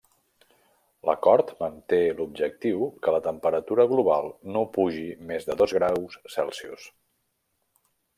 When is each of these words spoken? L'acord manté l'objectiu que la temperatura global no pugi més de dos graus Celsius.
L'acord 1.07 1.49
manté 1.59 1.99
l'objectiu 2.21 2.87
que 3.03 3.13
la 3.15 3.19
temperatura 3.27 3.85
global 3.91 4.31
no 4.55 4.63
pugi 4.79 5.05
més 5.33 5.45
de 5.51 5.59
dos 5.61 5.77
graus 5.81 6.17
Celsius. 6.37 6.89